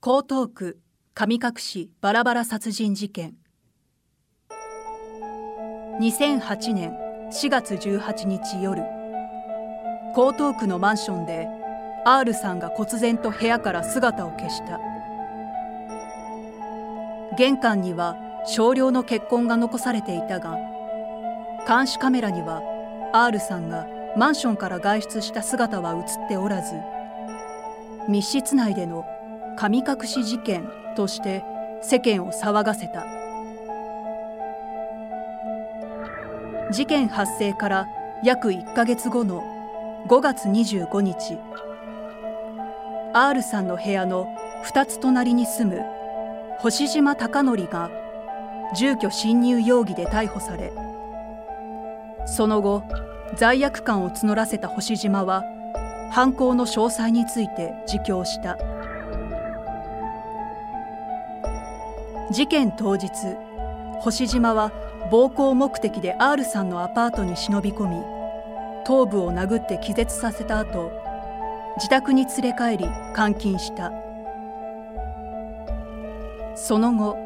[0.00, 0.78] 江東区
[1.12, 3.34] 神隠しバラバラ殺人事件。
[6.00, 6.92] 2008年
[7.32, 8.80] 4月18日夜。
[10.16, 11.48] 江東区のマンションで
[12.04, 14.78] R さんが忽然と部屋から姿を消した。
[17.36, 20.56] 玄関には少量の血痕が残されていたが
[21.66, 22.62] 監視カメラには
[23.12, 26.76] R さんがマンションから外出した姿は映っておらず
[28.08, 29.04] 密室内での
[29.58, 31.42] 神隠し事件として
[31.82, 33.04] 世間を騒がせた。
[36.70, 37.88] 事件発生から
[38.22, 39.42] 約1ヶ月後の
[40.06, 41.38] 5月25日
[43.12, 44.28] R さんの部屋の
[44.64, 45.82] 2つ隣に住む
[46.60, 47.90] 星島貴則が
[48.76, 50.72] 住居侵入容疑で逮捕され
[52.26, 52.84] その後
[53.34, 55.42] 罪悪感を募らせた星島は
[56.12, 58.56] 犯行の詳細について自供した。
[62.30, 63.08] 事件当日
[64.00, 64.70] 星島は
[65.10, 68.02] 暴行目的で R さんのアパートに忍び込み
[68.84, 70.92] 頭部を殴って気絶させた後
[71.76, 73.92] 自宅に連れ帰り監禁した。
[76.54, 77.16] その後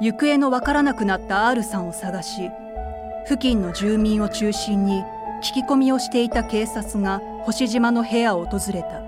[0.00, 2.50] 行方のわからなくなった R さんを探し
[3.26, 5.02] 付近の住民を中心に
[5.42, 9.02] 聞き込みをしていた警察が星島の部屋を訪れた。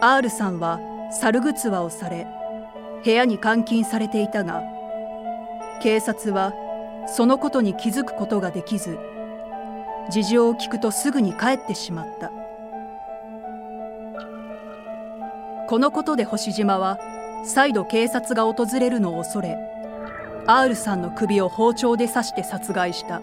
[0.00, 0.78] R さんは
[1.10, 2.26] 猿ぐつわをされ
[3.04, 4.62] 部屋に監禁されていたが
[5.80, 6.52] 警察は
[7.06, 8.98] そのことに気づくことができず
[10.10, 12.32] 事情を聞くとすぐに帰ってしまった。
[15.68, 16.98] このことで星島は
[17.44, 19.58] 再度警察が訪れるのを恐れ
[20.46, 23.20] R さんの首を包丁で刺して殺害した。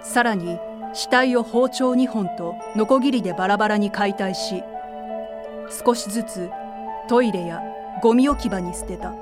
[0.00, 0.60] さらに
[0.92, 4.62] 死体を包丁2本とノコギリでバラバラに解体し
[5.70, 6.50] 少しずつ
[7.08, 7.62] トイレや
[8.02, 9.14] ゴミ置き場に捨てた。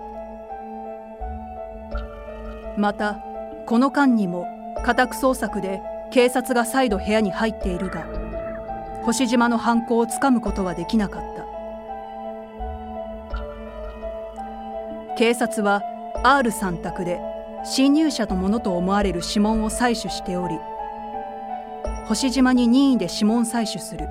[2.77, 3.21] また
[3.67, 4.47] この間にも
[4.85, 8.07] 家宅捜索で警察が再度部屋に入っているが
[9.05, 11.47] 星島の犯行をつかむことはできなかった。
[15.17, 15.83] 警察は
[16.23, 17.21] R さん宅で
[17.65, 20.57] 侵入者のものと思われる指紋を採取しており
[22.07, 24.09] 星島に任意で指紋採取する。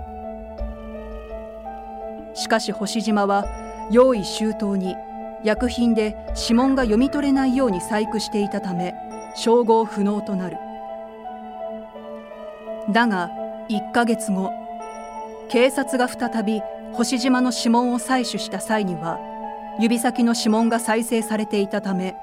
[2.37, 3.45] しかし星島は
[3.89, 4.95] 用意周到に
[5.43, 8.93] 薬品で指紋が読み取れないように細工していたため
[9.35, 10.57] 照合不能となる。
[12.91, 13.31] だが
[13.69, 14.51] 1ヶ月後
[15.49, 16.61] 警察が再び
[16.93, 19.19] 星島の指紋を採取した際には
[19.79, 22.15] 指先の指紋が再生されていたため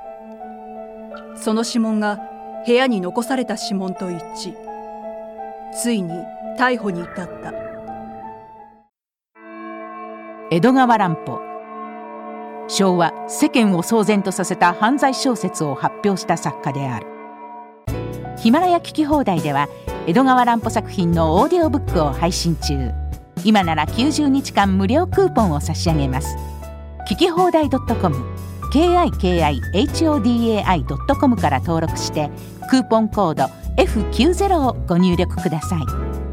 [1.36, 2.20] その指紋が
[2.66, 4.54] 部屋に残された指紋と一致。
[5.74, 6.12] ついに
[6.56, 7.73] 逮捕に至った。
[10.54, 11.40] 江戸川乱歩。
[12.68, 17.08] 昭和世間を騒然とさせた犯罪小説を発表した作家である。
[18.38, 19.68] ヒマラヤ聞き放題では
[20.06, 22.92] 江戸川乱歩作品のオーディオブックを配信中。
[23.44, 26.36] 今なら90日間無料クーポンを差し上げます。
[27.10, 28.14] 聞き放題 .com
[28.72, 32.30] kikihodai.com から登録して
[32.70, 36.23] クーポンコード F90 をご入力ください。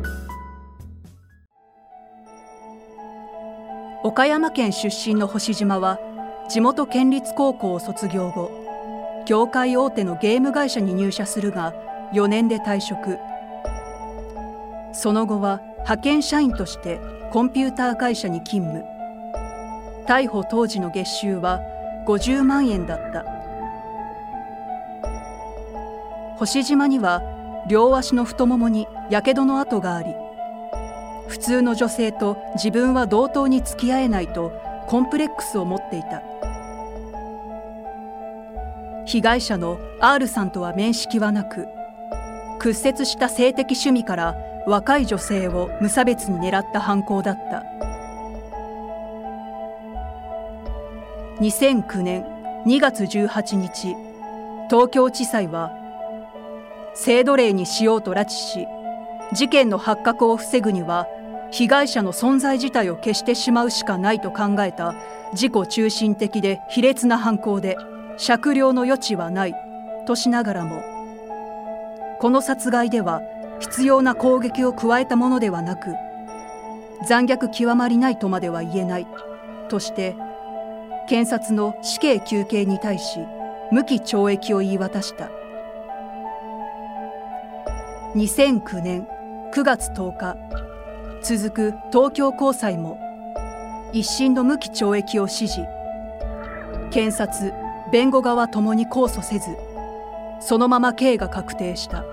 [4.04, 6.00] 岡山県出身の星島は
[6.50, 8.50] 地元県立高校を卒業後
[9.28, 11.76] 業界大手のゲーム会社に入社するが
[12.12, 13.20] 4年で退職。
[14.92, 17.00] その後は派遣社員として
[17.32, 18.84] コンピューター会社に勤務。
[20.08, 21.62] 逮捕当時の月収は
[22.08, 23.24] 50万円だった。
[26.38, 27.22] 星島には
[27.70, 30.16] 両足の太ももにやけどの跡があり
[31.32, 34.52] 普通の女性と自分は同等に付き合えないと
[34.88, 36.22] コンプレックスを持っていた。
[39.06, 41.68] 被害者の R さんとは面識はなく
[42.60, 44.36] 屈折した性的趣味から
[44.68, 47.64] 若い女性を無差別に狙った犯行だった。
[51.40, 52.26] 2009年
[52.66, 53.96] 2月18日
[54.70, 55.72] 東京地裁は
[56.94, 58.68] 制度令にしようと拉致し
[59.34, 61.08] 事件の発覚を防ぐには
[61.52, 64.96] 被害者の存在自体を消してしまうしかないと考えた
[65.34, 67.78] 自己中心的で卑劣な犯行で
[68.18, 69.56] 酌量の余地はない
[70.08, 70.82] としながらも
[72.20, 73.22] この殺害では
[73.60, 75.94] 必要な攻撃を加えたものではなく
[77.08, 79.08] 残虐極まりないとまでは言えない
[79.70, 80.16] として
[81.08, 83.20] 検察の死刑求刑に対し
[83.72, 85.32] 無期懲役を言い渡した。
[88.16, 89.08] 2009年
[89.54, 90.71] 9月10日
[91.24, 93.00] 続く東京高裁も
[93.94, 95.62] 一審の無期懲役を指示。
[96.90, 97.54] 検察
[97.92, 99.56] 弁護側ともに控訴せず
[100.40, 102.04] そのまま刑が確定した。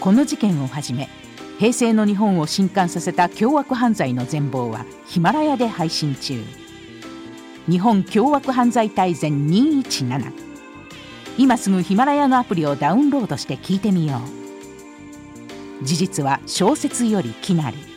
[0.00, 1.08] この事件をはじめ
[1.58, 6.42] 平成の日本を震撼させた凶悪犯罪の全貌はヒマラヤで配信中。
[7.68, 10.32] 日本凶悪犯罪大全217
[11.38, 14.39] 今すぐヒマラヤのアプリをダウンロードして聞いてみよう。
[15.82, 17.89] 事実は小説よりきなり。